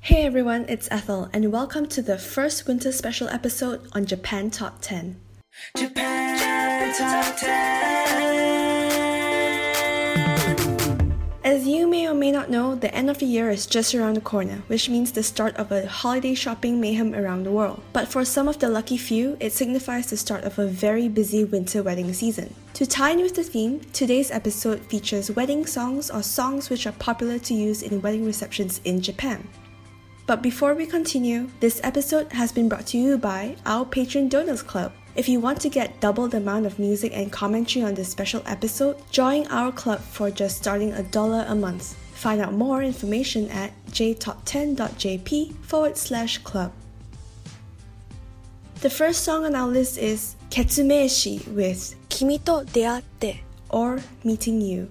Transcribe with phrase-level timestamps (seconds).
[0.00, 4.78] Hey everyone, it's Ethel, and welcome to the first winter special episode on Japan Top
[4.80, 5.20] 10.
[5.76, 8.18] Japan Top 10.
[11.44, 14.14] As you may or may not know, the end of the year is just around
[14.14, 17.82] the corner, which means the start of a holiday shopping mayhem around the world.
[17.92, 21.44] But for some of the lucky few, it signifies the start of a very busy
[21.44, 22.54] winter wedding season.
[22.74, 26.92] To tie in with the theme, today's episode features wedding songs or songs which are
[26.92, 29.48] popular to use in wedding receptions in Japan.
[30.28, 34.62] But before we continue, this episode has been brought to you by our Patreon Donors
[34.62, 34.92] Club.
[35.16, 38.42] If you want to get double the amount of music and commentary on this special
[38.44, 41.94] episode, join our club for just starting a dollar a month.
[42.12, 46.72] Find out more information at jtop10.jp forward slash club.
[48.82, 53.38] The first song on our list is Ketsumeishi with Kimi to deatte
[53.70, 54.90] or Meeting You.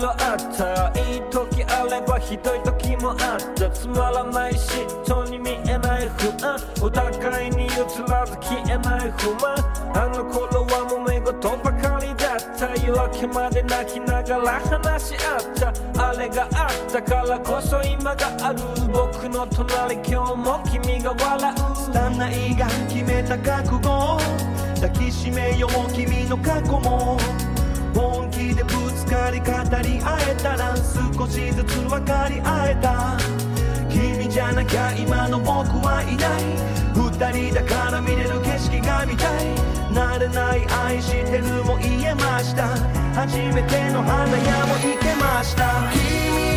[0.00, 0.92] ろあった。
[1.00, 3.70] いい時あればひどい時もあった。
[3.70, 6.58] つまらない嫉妬に見えない不安。
[6.82, 7.68] お互いに移
[8.08, 9.54] らず消えない不満。
[9.94, 12.74] あの頃は揉め事ばかりだった。
[12.86, 16.08] 夜明けまで泣きながら話し合った。
[16.08, 18.58] あれがあったからこそ今がある
[18.92, 19.96] 僕の隣。
[19.96, 21.54] 今日も君が笑う。
[21.92, 24.18] 拙いが決めた覚悟。
[24.80, 27.18] 抱きしめよう君の過去も。
[28.40, 29.52] 本気でぶつかり語
[29.82, 33.18] り合えたら少しずつ分かり合えた。
[33.90, 35.52] 君じゃなきゃ今の僕
[35.84, 36.44] はいない。
[36.94, 39.54] 二人だから見れる景色が見たい。
[39.92, 42.68] 慣れない愛してるも言えました。
[43.14, 45.90] 初めての花屋も行けました。
[45.92, 46.00] 君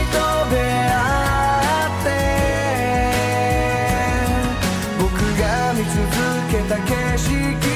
[0.08, 0.20] と
[0.52, 0.96] 出会
[1.90, 2.08] って
[5.00, 6.00] 僕が見続
[6.50, 7.73] けた景色。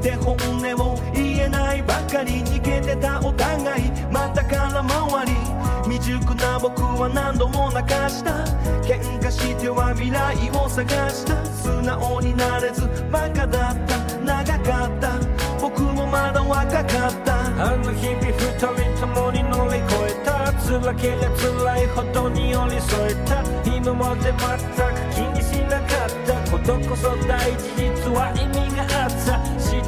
[0.00, 3.90] て本音を言えないばかり逃げてたお互い。
[4.10, 5.32] また空回り。
[5.84, 8.30] 未熟な僕は何度も泣かした。
[8.82, 11.44] 喧嘩しては未来を探した。
[11.44, 13.98] 素直になれずバカだった。
[14.18, 15.18] 長かった。
[15.60, 17.40] 僕もまだ若かった。
[17.62, 20.52] あの日々二人ともに乗り越えた。
[20.52, 23.42] 辛ければ辛いほどに寄り添えた。
[23.68, 26.50] 今まで全く気にしなかった。
[26.50, 29.39] ことこそ大事実は意味があった。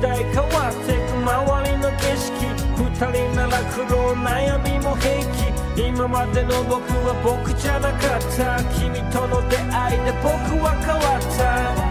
[0.02, 2.34] 代変わってく周りの景色。
[2.76, 5.80] 二人なら苦労悩みも平気。
[5.80, 8.58] 今までの僕は僕じゃなかった。
[8.74, 11.81] 君との出会いで僕は変わった。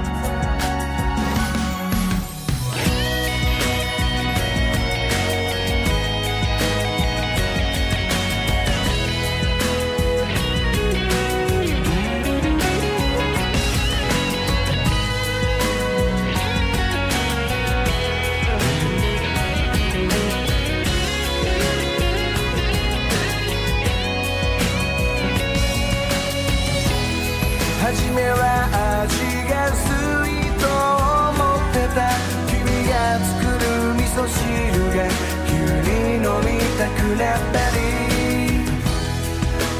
[37.11, 37.81] くなったり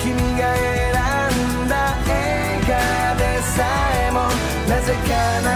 [0.03, 0.91] 君が選
[1.65, 1.73] んだ
[2.09, 2.11] 映
[2.67, 2.69] 画
[3.15, 3.23] で
[3.55, 3.55] さ
[4.07, 4.17] えも
[4.67, 5.09] なぜか
[5.41, 5.55] 涙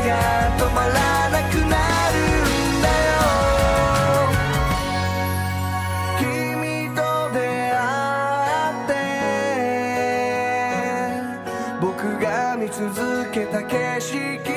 [0.00, 0.10] が
[0.56, 0.94] 止まら
[1.28, 1.76] なくな
[2.12, 2.16] る
[2.78, 3.14] んだよ。
[6.18, 6.98] 君と
[7.34, 7.36] 出
[7.72, 7.76] 会
[8.72, 8.90] って
[11.78, 14.55] 僕が見続けた景色。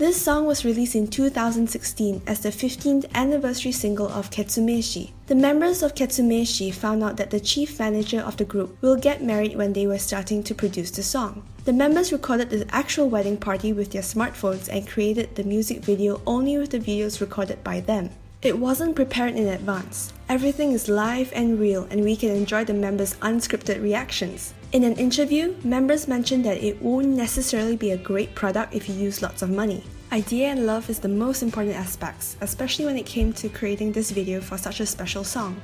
[0.00, 5.10] This song was released in 2016 as the 15th anniversary single of Ketsumeishi.
[5.26, 9.22] The members of Ketsumeishi found out that the chief manager of the group will get
[9.22, 11.42] married when they were starting to produce the song.
[11.66, 16.22] The members recorded the actual wedding party with their smartphones and created the music video
[16.26, 18.08] only with the videos recorded by them.
[18.40, 20.14] It wasn't prepared in advance.
[20.30, 24.54] Everything is live and real, and we can enjoy the members' unscripted reactions.
[24.72, 28.94] In an interview, members mentioned that it won't necessarily be a great product if you
[28.94, 29.82] use lots of money.
[30.12, 34.12] Idea and love is the most important aspects, especially when it came to creating this
[34.12, 35.60] video for such a special song.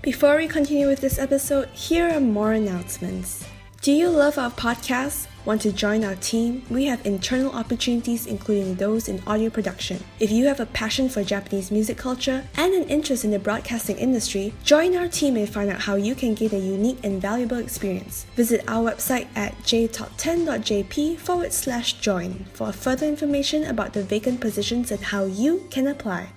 [0.00, 3.44] Before we continue with this episode, here are more announcements.
[3.82, 5.26] Do you love our podcast?
[5.44, 6.64] Want to join our team?
[6.68, 10.04] We have internal opportunities, including those in audio production.
[10.18, 13.96] If you have a passion for Japanese music culture and an interest in the broadcasting
[13.96, 17.58] industry, join our team and find out how you can gain a unique and valuable
[17.58, 18.26] experience.
[18.36, 24.90] Visit our website at jtop10.jp forward slash join for further information about the vacant positions
[24.90, 26.28] and how you can apply.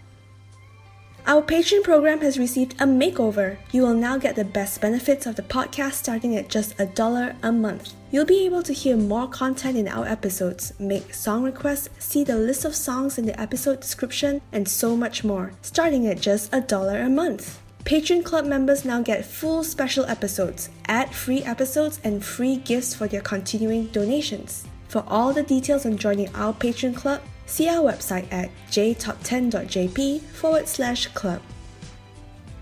[1.25, 3.55] Our Patreon program has received a makeover.
[3.71, 7.37] You will now get the best benefits of the podcast starting at just a dollar
[7.41, 7.93] a month.
[8.11, 12.35] You'll be able to hear more content in our episodes, make song requests, see the
[12.35, 16.59] list of songs in the episode description, and so much more, starting at just a
[16.59, 17.61] dollar a month.
[17.85, 23.07] Patreon Club members now get full special episodes, ad free episodes, and free gifts for
[23.07, 24.65] their continuing donations.
[24.89, 30.67] For all the details on joining our Patreon Club, See our website at jtop10.jp forward
[30.67, 31.41] slash club.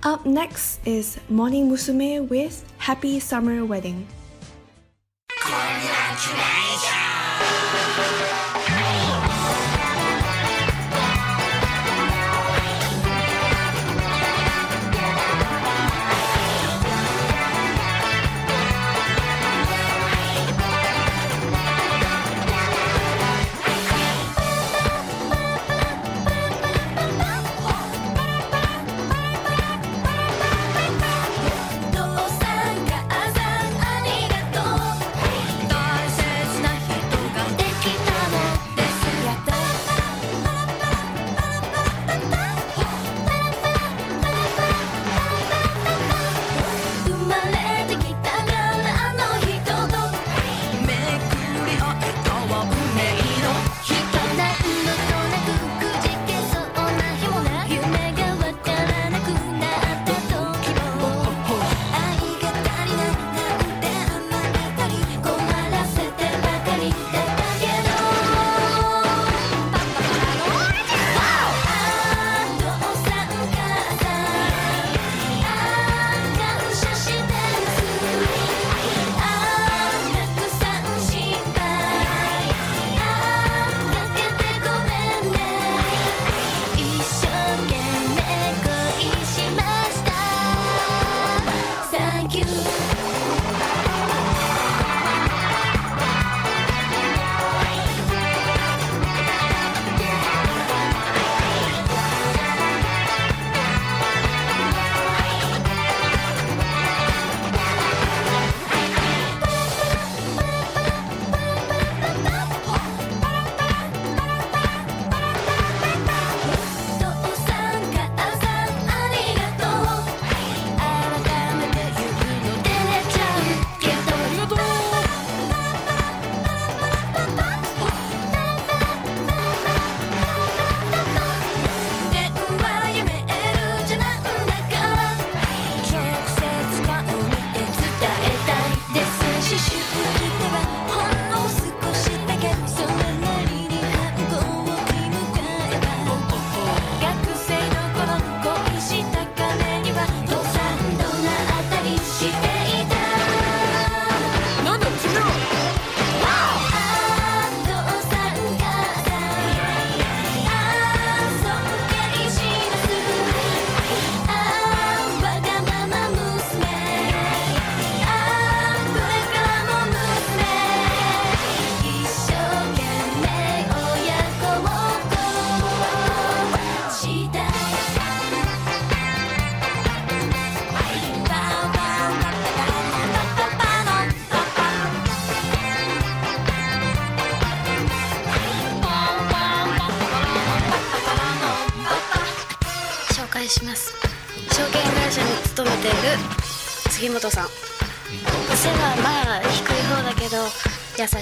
[0.04, 4.08] Up next is Morning Musume with Happy Summer Wedding.
[8.02, 8.41] 杉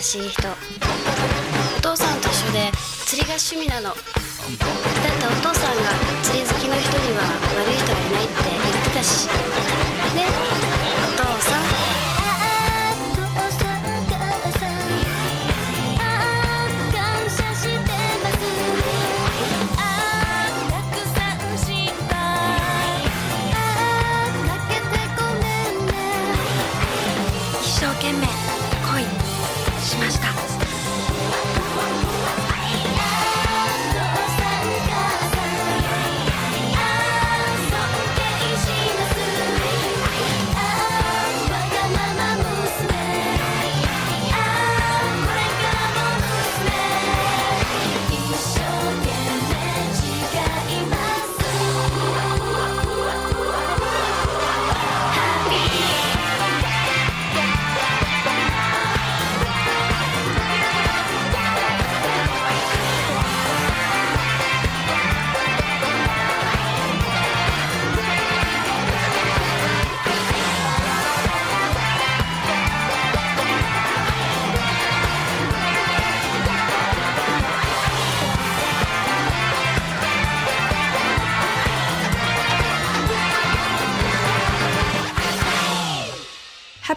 [0.09, 0.41] しい人。
[1.77, 2.71] お父さんと一緒で
[3.05, 3.89] 釣りが趣味なの。
[3.89, 4.01] だって
[5.27, 7.21] お父さんが釣り好きの人には
[7.53, 9.58] 悪い人はいないって言ってたし。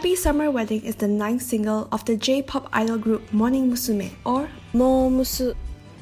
[0.03, 5.09] Summer Wedding is the ninth single of the J-pop idol group Morning Musume or Mo
[5.09, 5.55] Musu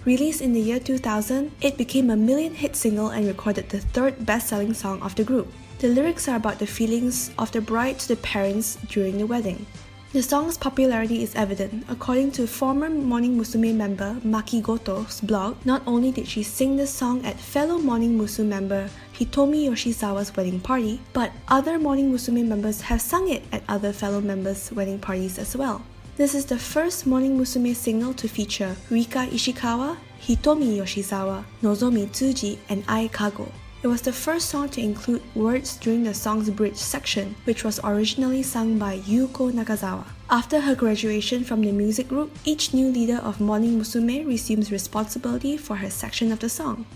[0.06, 4.24] Released in the year 2000, it became a million hit single and recorded the third
[4.24, 5.52] best selling song of the group.
[5.78, 9.66] The lyrics are about the feelings of the bride to the parents during the wedding.
[10.12, 11.84] The song's popularity is evident.
[11.88, 16.90] According to former Morning Musume member Maki Goto's blog, not only did she sing this
[16.90, 18.88] song at fellow Morning Musume member
[19.20, 24.18] Hitomi Yoshizawa's wedding party, but other Morning Musume members have sung it at other fellow
[24.18, 25.82] members' wedding parties as well.
[26.16, 32.56] This is the first Morning Musume single to feature Rika Ishikawa, Hitomi Yoshizawa, Nozomi Tsuji,
[32.70, 33.52] and Ai Kago.
[33.82, 37.78] It was the first song to include words during the song's bridge section, which was
[37.84, 40.06] originally sung by Yuko Nakazawa.
[40.30, 45.58] After her graduation from the music group, each new leader of Morning Musume resumes responsibility
[45.58, 46.86] for her section of the song.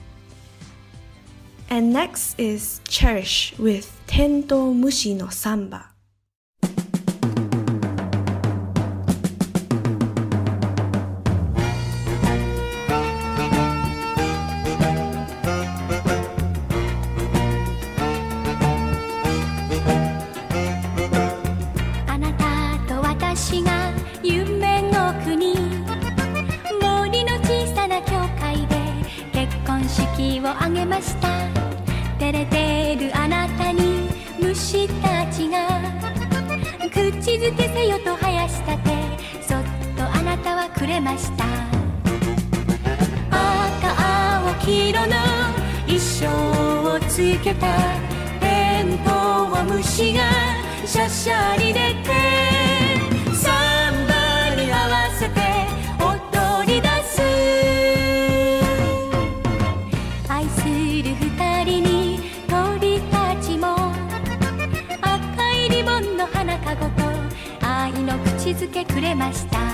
[1.71, 5.95] And next is Cherish with Tento Mushi ムシのサンバ。
[30.45, 31.34] をあげました
[41.19, 41.45] した。
[43.31, 43.89] 赤
[44.43, 45.13] 青黄色の
[45.87, 46.27] 衣装
[46.95, 47.67] をつけた
[48.41, 50.23] テントは虫が
[50.87, 52.11] シャシャリ出て
[53.35, 53.51] サ
[53.91, 55.41] ンバに合わせて
[56.01, 57.23] 踊り出す。
[60.29, 63.93] 愛する二人に鳥たちも
[65.01, 67.03] 赤いリボンの花籠と
[67.61, 69.74] 愛の口づけくれました。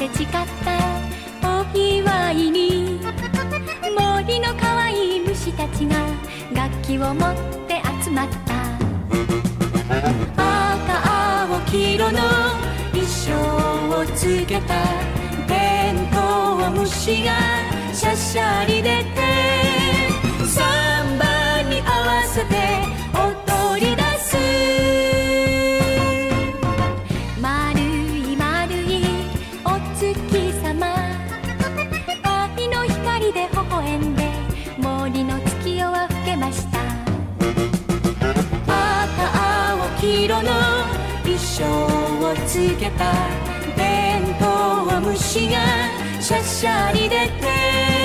[0.00, 0.40] せ誓った
[1.46, 2.98] お祝いに
[3.94, 5.94] 森の可愛い虫たちが
[6.54, 7.34] 楽器を持っ
[7.68, 8.54] て集まった。
[10.36, 12.18] 赤青黄色の
[12.92, 13.28] 衣装
[14.00, 14.74] をつけた
[15.46, 17.36] テントは虫が
[17.92, 19.04] シャシャリ出て
[20.46, 22.56] サンバに合わせて
[42.52, 43.12] 付けた。
[43.76, 45.58] 弁当を虫が
[46.20, 47.99] しゃしゃり出て。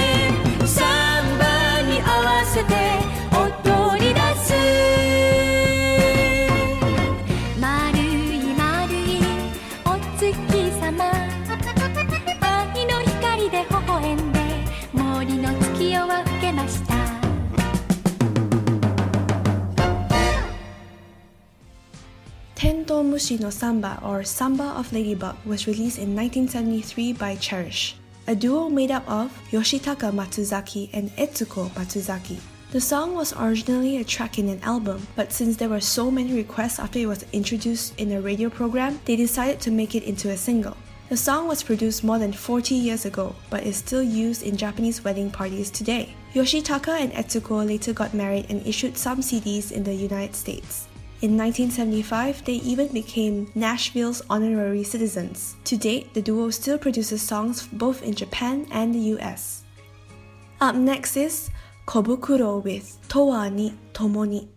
[22.85, 27.95] Tento Mushi no Samba or Samba of Ladybug was released in 1973 by Cherish,
[28.27, 32.37] a duo made up of Yoshitaka Matsuzaki and Etsuko Matsuzaki.
[32.73, 36.33] The song was originally a track in an album, but since there were so many
[36.33, 40.29] requests after it was introduced in a radio program, they decided to make it into
[40.29, 40.77] a single.
[41.09, 45.03] The song was produced more than 40 years ago, but is still used in Japanese
[45.03, 46.13] wedding parties today.
[46.35, 50.87] Yoshitaka and Etsuko later got married and issued some CDs in the United States.
[51.25, 55.55] In 1975, they even became Nashville's honorary citizens.
[55.63, 59.63] To date, the duo still produces songs both in Japan and the US.
[60.61, 61.49] Up next is
[61.87, 64.54] Kobukuro with Towa ni Tomo ni.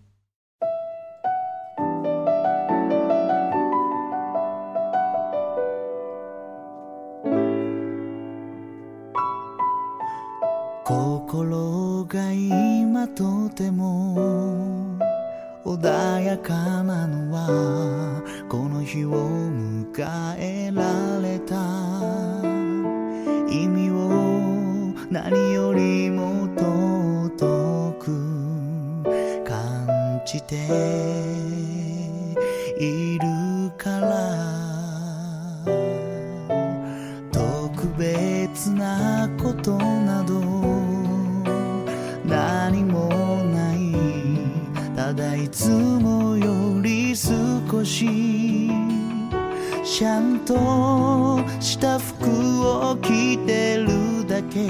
[53.08, 54.68] を着てるだけ。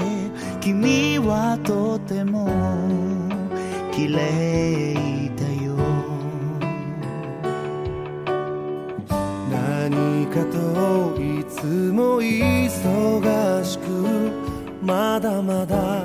[0.61, 2.47] 君はとても
[3.91, 5.75] 綺麗だよ。
[9.51, 14.31] 何かといつも忙しく
[14.81, 16.03] まだまだ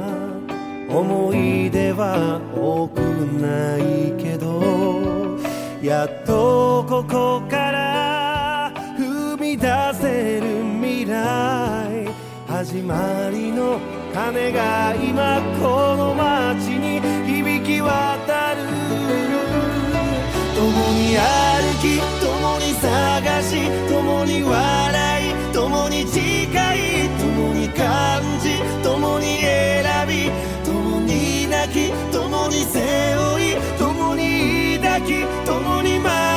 [0.89, 5.39] 思い出は多くないけど
[5.83, 11.84] やっとここから踏み出せる未来。
[12.65, 13.79] 始まりの
[14.15, 18.63] 鐘が今この街に響き渡る
[20.57, 21.29] 共に歩
[21.83, 30.31] き共に探し共に笑い共に誓い共に感じ共に選び
[30.65, 36.34] 共に泣き共に背負い共に抱き共に迷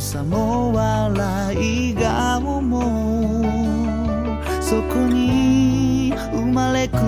[0.00, 2.80] 仕草も笑い顔も
[4.58, 7.02] そこに生まれくる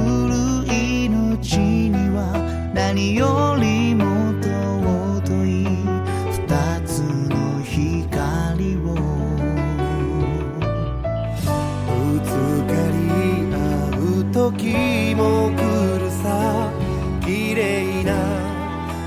[0.71, 2.35] 命には
[2.75, 4.05] 何よりも
[4.43, 5.65] 尊い
[6.33, 7.01] 二つ
[7.31, 8.93] の光を。
[11.89, 12.29] ぶつ
[12.69, 13.01] かり
[13.51, 13.57] 合
[14.21, 15.59] う時も来
[15.99, 16.71] るさ。
[17.25, 18.13] 綺麗な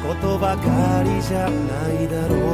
[0.08, 2.45] ことばかりじゃないだろう。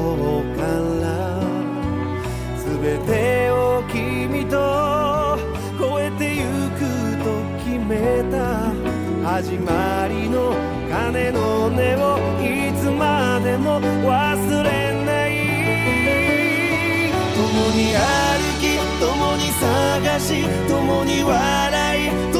[2.91, 5.37] 全てを君と
[5.79, 6.43] 越えてゆ
[6.75, 6.79] く
[7.23, 7.31] と
[7.63, 8.35] 決めた
[9.25, 10.53] 始まりの
[10.89, 15.31] 鐘の音をいつまでも忘れない。
[17.33, 17.39] 共
[17.71, 18.03] に歩
[18.59, 22.30] き共に探し共に笑い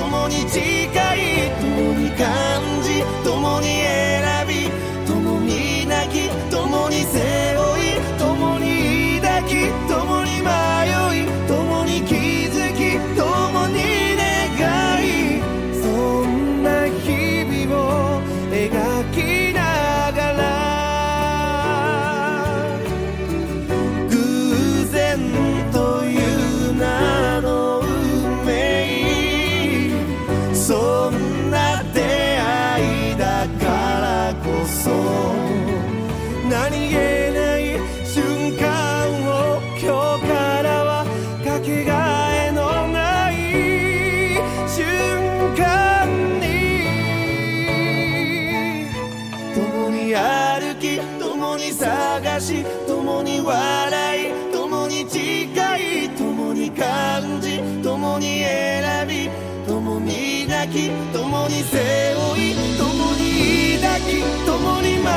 [60.67, 61.77] き共に背
[62.15, 65.09] 負い共に抱き共に迷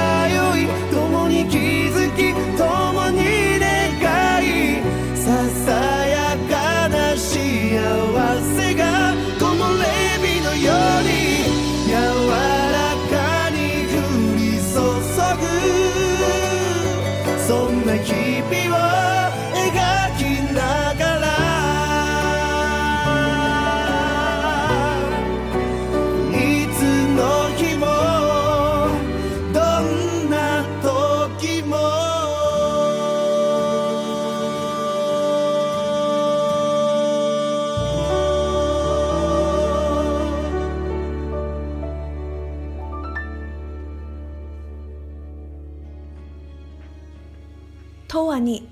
[0.62, 3.53] い共に気づき共に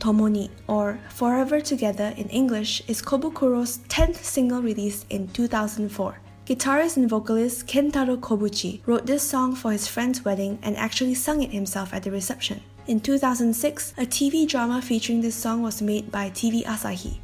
[0.02, 6.18] Tomoni, or Forever Together in English, is Kobukuro's 10th single released in 2004.
[6.44, 11.40] Guitarist and vocalist Kentaro Kobuchi wrote this song for his friend's wedding and actually sung
[11.40, 12.60] it himself at the reception.
[12.88, 17.18] In 2006, a TV drama featuring this song was made by TV Asahi.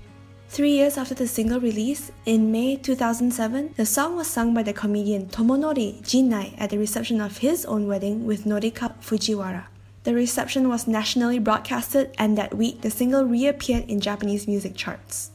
[0.49, 4.73] Three years after the single release, in May 2007, the song was sung by the
[4.73, 9.65] comedian Tomonori Jinnai at the reception of his own wedding with Norika Fujiwara.
[10.09, 15.33] The reception was nationally broadcasted, and that week the single reappeared in Japanese music charts.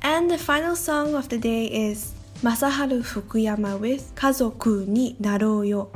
[0.00, 5.90] And the final song of the day is Masaharu Fukuyama with 家族になろうよ。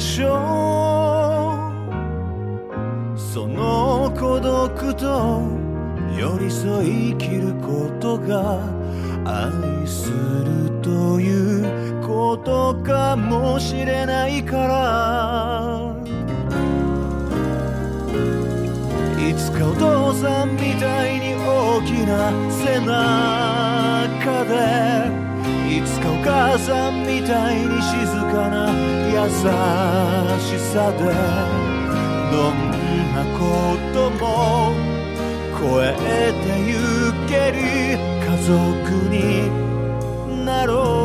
[0.00, 1.70] しょ
[3.14, 5.42] うその孤独と
[6.18, 8.58] 寄り添い生きることが
[9.26, 15.94] 愛するということかもしれないから。
[19.28, 25.19] いつかお父さんみたいに大きな背中で
[25.70, 28.74] いつかお母さんみたいに静かな
[29.06, 29.30] 優
[30.40, 32.58] しさでどん
[33.14, 33.38] なこ
[33.94, 34.74] とも
[35.60, 35.86] 超え
[36.42, 36.74] てゆ
[37.28, 37.58] ける
[38.18, 38.50] 家族
[39.08, 39.14] に
[40.44, 40.99] なろう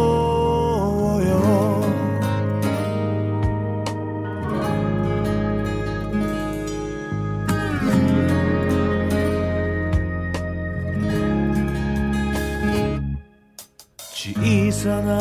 [14.85, 15.17] さな。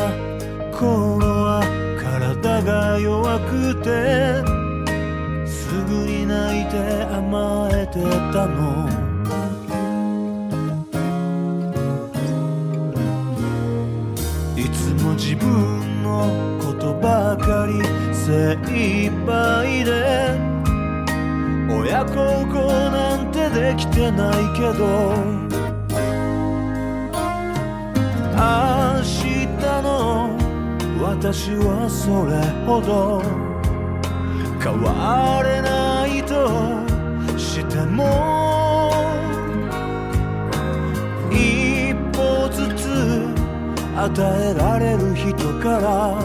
[0.72, 1.64] 頃は
[1.96, 4.44] 体が弱くて
[5.48, 8.86] すぐに泣いて甘えてたの。
[14.54, 16.28] いつも自分の
[16.60, 17.80] ことばかり
[18.12, 19.92] 精一杯で
[21.72, 22.54] 親孝行
[22.90, 24.84] なんてできてないけど。
[28.36, 28.73] 明日の
[31.16, 33.22] 私はそれほど
[34.60, 36.34] 変われないと
[37.38, 38.90] しても
[41.30, 42.82] 一歩ずつ
[43.96, 44.10] 与
[44.50, 46.18] えられる人から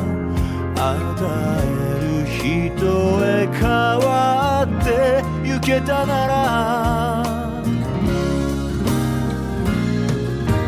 [0.73, 1.69] 与え
[2.01, 2.89] る人
[3.23, 7.23] へ変わってゆけたなら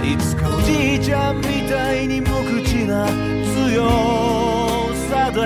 [0.05, 2.27] いつかおじいちゃんみたいに無
[2.61, 3.20] 口な
[5.33, 5.39] で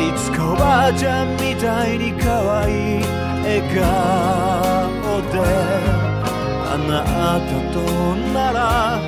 [0.00, 3.02] いつかおばあちゃんみたいに可愛い
[3.42, 3.82] 笑顔
[5.32, 5.34] で
[6.70, 6.92] あな
[7.40, 7.76] たと
[8.32, 9.00] なら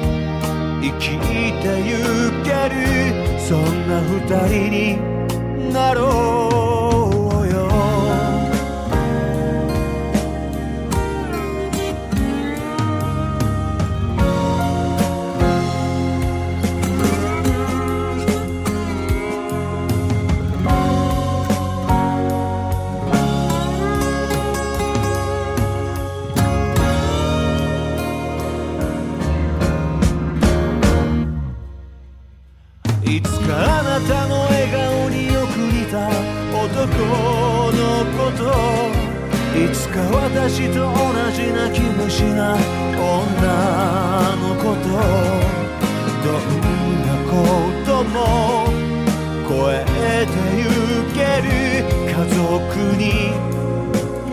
[0.83, 1.19] 生き
[1.63, 1.93] てゆ
[2.43, 6.60] けるそんな二人になろう。
[40.13, 40.97] 私と同
[41.33, 42.57] じ泣き虫な
[42.97, 44.89] 女の子と
[46.25, 46.65] どん
[47.07, 47.33] なこ
[47.85, 48.17] とも
[49.47, 49.85] 越え
[50.27, 50.63] てゆ
[51.15, 51.49] ける
[52.07, 52.41] 家族
[52.97, 53.05] に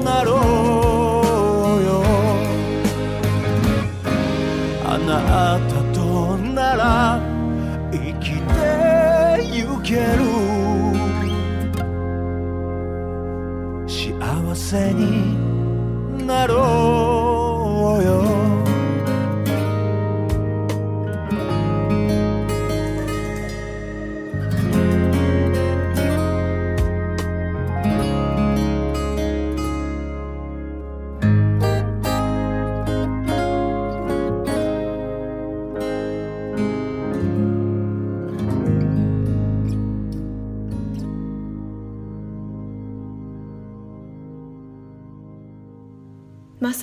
[0.03, 1.89] なろうよ。
[4.85, 5.11] あな
[5.67, 5.99] たと
[6.37, 7.19] なら
[7.91, 8.55] 生きて
[9.53, 10.25] ゆける。
[13.87, 15.56] 幸せに
[16.27, 17.16] なろう。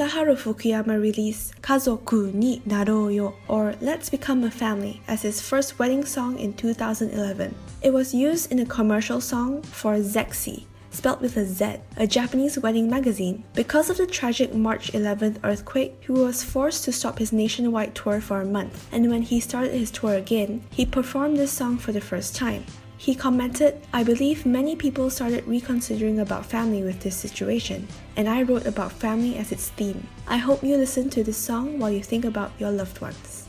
[0.05, 5.79] Masaharu Fukuyama released Kazoku ni Naro yo or Let's Become a Family as his first
[5.79, 7.55] wedding song in 2011.
[7.81, 12.59] It was used in a commercial song for Zexy, spelled with a Z, a Japanese
[12.59, 13.45] wedding magazine.
[13.55, 18.21] Because of the tragic March 11th earthquake, he was forced to stop his nationwide tour
[18.21, 21.93] for a month, and when he started his tour again, he performed this song for
[21.93, 22.67] the first time.
[23.05, 27.87] He commented, I believe many people started reconsidering about family with this situation,
[28.17, 30.09] and I wrote about family as its theme.
[30.27, 33.47] I hope you listen to this song while you think about your loved ones.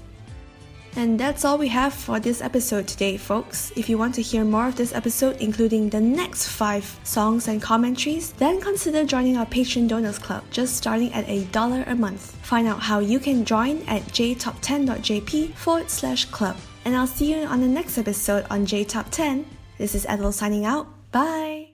[0.97, 3.71] And that's all we have for this episode today, folks.
[3.77, 7.61] If you want to hear more of this episode, including the next five songs and
[7.61, 12.35] commentaries, then consider joining our Patreon Donors Club, just starting at a dollar a month.
[12.43, 16.57] Find out how you can join at jtop10.jp forward slash club.
[16.85, 19.45] And I'll see you on the next episode on J Top 10.
[19.79, 20.87] This is Adel signing out.
[21.11, 21.71] Bye.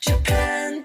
[0.00, 0.84] Japan